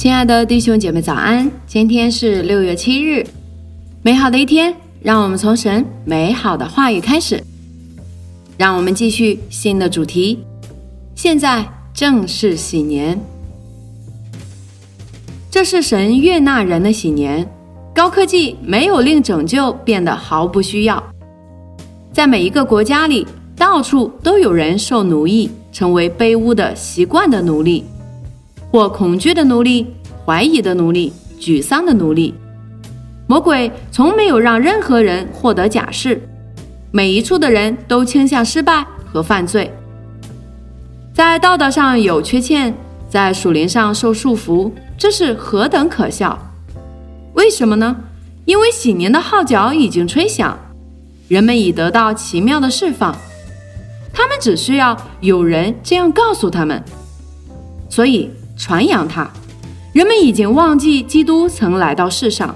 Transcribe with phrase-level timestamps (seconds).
[0.00, 1.50] 亲爱的弟兄姐妹，早安！
[1.66, 3.22] 今天是六月七日，
[4.00, 7.44] 美好的一天，让我们从神美好的话语开始。
[8.56, 10.38] 让我们继续新的主题。
[11.14, 13.20] 现在正是喜年，
[15.50, 17.46] 这是神悦纳人的喜年。
[17.94, 21.12] 高科技没有令拯救变得毫不需要，
[22.10, 27.84] 在每一个国家里，到处都有人受奴役，成为卑污的习惯的奴隶。
[28.70, 29.86] 或恐惧的奴隶、
[30.24, 32.34] 怀疑的奴隶、沮丧的奴隶，
[33.26, 36.20] 魔鬼从没有让任何人获得假释。
[36.92, 39.72] 每一处的人都倾向失败和犯罪，
[41.12, 42.74] 在道德上有缺陷，
[43.08, 46.38] 在属灵上受束缚，这是何等可笑！
[47.34, 47.96] 为什么呢？
[48.44, 50.58] 因为喜年的号角已经吹响，
[51.28, 53.16] 人们已得到奇妙的释放，
[54.12, 56.82] 他们只需要有人这样告诉他们，
[57.88, 58.30] 所以。
[58.60, 59.26] 传扬它，
[59.94, 62.54] 人们已经忘记基督曾来到世上。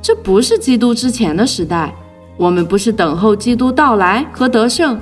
[0.00, 1.94] 这不是基督之前的时代，
[2.38, 4.98] 我们不是等候基督到来和得胜。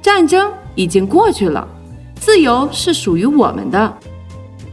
[0.00, 1.66] 战争已经过去了，
[2.20, 3.92] 自由是属于我们的。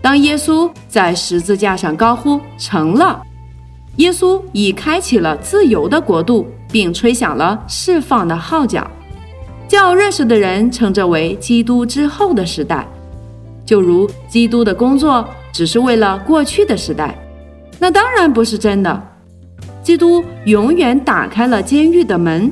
[0.03, 3.19] 当耶稣在十字架上高呼“成了”，
[3.97, 8.87] 耶稣已开启了自由的国度，并吹响了释放的号角，
[9.67, 12.87] 叫认识的人称这为基督之后的时代。
[13.67, 17.13] 就如基督的工作只是为了过去的时代，
[17.77, 19.03] 那当然不是真的。
[19.83, 22.49] 基督永远打开了监狱的门，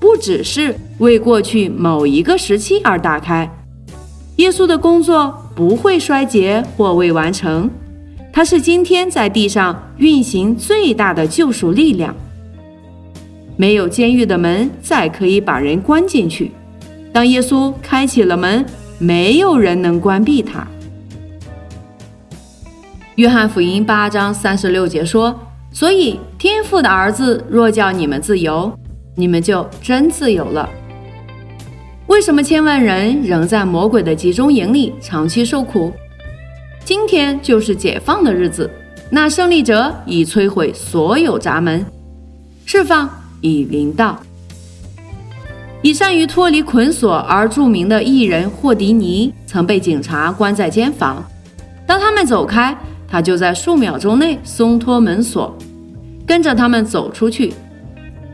[0.00, 3.48] 不只是为过去某一个时期而打开。
[4.36, 7.70] 耶稣的工作不会衰竭或未完成，
[8.32, 12.16] 他是今天在地上运行最大的救赎力量。
[13.58, 16.52] 没有监狱的门再可以把人关进去。
[17.12, 18.64] 当耶稣开启了门。
[18.98, 20.66] 没有人能关闭它。
[23.16, 25.38] 约翰福音八章三十六节说
[25.72, 28.72] ：“所以天父的儿子若叫你们自由，
[29.14, 30.68] 你们就真自由了。”
[32.08, 35.92] 为什么千万人仍在魔鬼的集中营里长期受苦？
[36.84, 38.70] 今天就是解放的日子，
[39.10, 41.84] 那胜利者已摧毁所有闸门，
[42.64, 44.20] 释放已临到。
[45.86, 51.24] 以善于脱离捆锁而著名的艺人霍迪尼曾被警察关在监房。
[51.86, 52.76] 当他们走开，
[53.06, 55.56] 他就在数秒钟内松脱门锁，
[56.26, 57.54] 跟着他们走出去。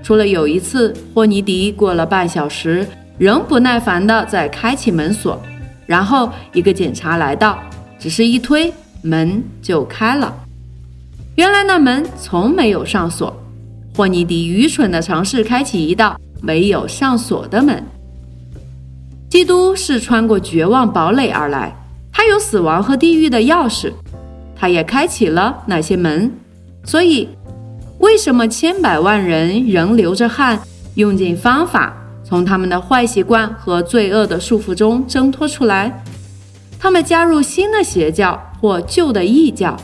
[0.03, 2.87] 除了有一次，霍尼迪过了半小时，
[3.19, 5.39] 仍不耐烦地在开启门锁。
[5.85, 7.59] 然后一个警察来到，
[7.99, 10.35] 只是一推门就开了。
[11.37, 13.37] 原来那门从没有上锁。
[13.95, 16.19] 霍尼迪愚蠢地尝试开启一道。
[16.43, 17.83] 没有上锁的门。
[19.31, 21.75] 基督是穿过绝望堡垒而来，
[22.13, 23.91] 他有死亡和地狱的钥匙，
[24.55, 26.31] 他也开启了那些门。
[26.85, 27.29] 所以，
[27.99, 30.61] 为什么千百万人仍流着汗，
[30.97, 36.05] 用尽方法从他们的坏习惯和罪恶的束缚中挣脱出来？
[36.79, 39.77] 他们加入新的邪教或旧的异教，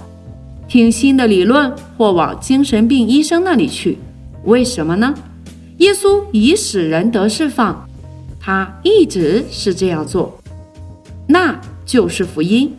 [0.66, 3.96] 听新的理论或往精神病医生那里去？
[4.44, 5.14] 为什么呢？
[5.78, 7.88] 耶稣已使人得释放，
[8.40, 10.36] 他一直是这样做，
[11.26, 12.76] 那就是福音。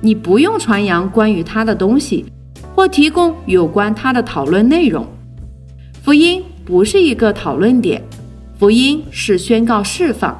[0.00, 2.24] 你不用传扬关于他的东西，
[2.74, 5.06] 或提供有关他的讨论内容。
[6.02, 8.02] 福音不是一个讨论点，
[8.58, 10.36] 福音是宣告释放。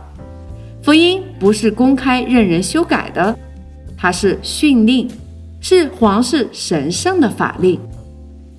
[0.82, 3.36] 福音不是公开任人修改的，
[3.96, 5.08] 它是训令，
[5.60, 7.78] 是皇室神圣的法令。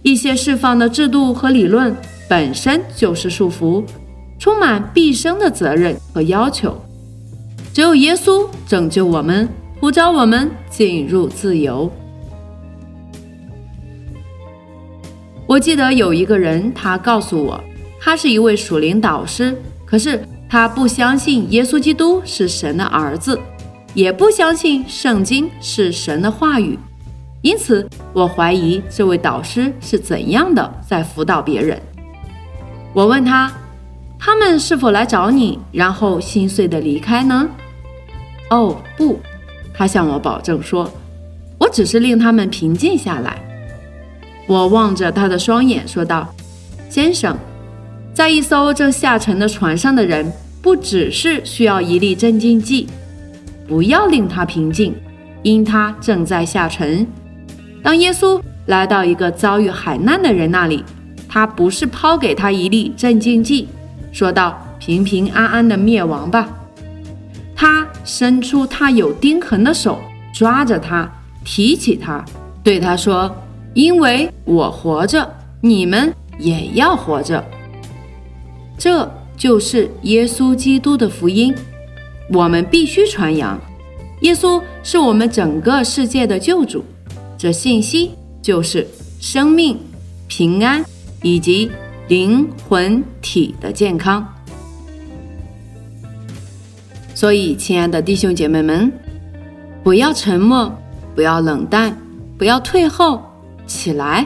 [0.01, 1.93] 一些释放的制度和理论。
[2.29, 3.83] 本身就是束缚，
[4.37, 6.79] 充满毕生的责任和要求。
[7.73, 11.91] 只有耶稣拯救我们，呼召我们进入自由。
[15.47, 17.59] 我记得有一个人，他告诉我，
[17.99, 23.39] 他是一位属灵导师，可是他不相信耶稣基督是神的儿子，
[23.95, 26.77] 也不相信圣经是神的话语。
[27.41, 31.81] 因此，我怀疑这位导师是怎样的在辅导别人。
[32.99, 33.49] 我问他
[34.19, 37.47] ：“他们是否来找你，然后心碎的离开呢？”
[38.51, 39.17] 哦，不，
[39.73, 40.91] 他向我保证说
[41.57, 43.41] ：“我只是令他们平静下来。”
[44.47, 46.27] 我望着他的双眼说道
[46.91, 47.37] ：“先生，
[48.13, 50.29] 在一艘正下沉的船上的人，
[50.61, 52.85] 不只是需要一粒镇静剂。
[53.65, 54.93] 不要令他平静，
[55.41, 57.07] 因他正在下沉。
[57.81, 60.83] 当耶稣来到一个遭遇海难的人那里。”
[61.29, 63.67] 他不是抛给他一粒镇静剂，
[64.11, 66.49] 说道：“平平安安的灭亡吧。”
[67.55, 69.99] 他伸出他有钉痕的手，
[70.33, 71.09] 抓着他，
[71.45, 72.25] 提起他，
[72.63, 73.33] 对他说
[73.75, 75.29] ：“因为我活着，
[75.61, 77.45] 你们也要活着。”
[78.79, 81.53] 这就是耶稣基督的福音，
[82.31, 83.59] 我们必须传扬。
[84.21, 86.83] 耶稣是我们整个世界的救主，
[87.37, 88.11] 这信息
[88.41, 88.87] 就是
[89.19, 89.77] 生命、
[90.27, 90.83] 平安
[91.21, 91.69] 以及
[92.07, 94.25] 灵魂体的健康。
[97.13, 98.91] 所以，亲爱的弟兄姐妹们，
[99.83, 100.73] 不要沉默，
[101.13, 101.93] 不要冷淡，
[102.37, 103.21] 不要退后，
[103.67, 104.25] 起来，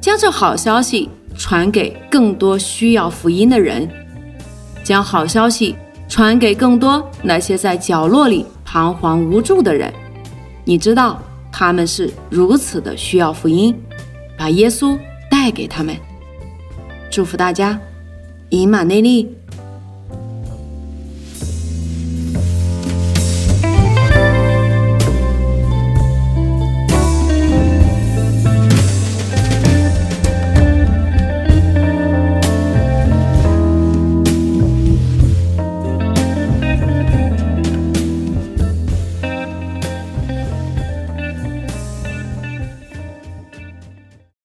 [0.00, 3.86] 将这好消息传给更多需要福音的人，
[4.82, 5.76] 将好消息
[6.08, 9.92] 传给更多那些在角落里彷徨无助的人。
[10.64, 11.20] 你知道
[11.52, 13.78] 他们是如此的需要福音，
[14.38, 14.98] 把耶稣
[15.30, 15.94] 带给他们。
[17.12, 17.78] 祝福大家，
[18.48, 19.36] 以马内利。